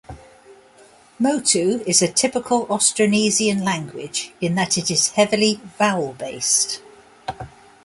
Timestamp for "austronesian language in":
2.65-4.55